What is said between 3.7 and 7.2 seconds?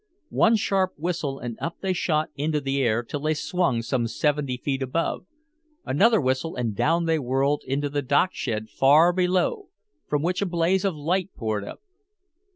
some seventy feet above. Another whistle and down they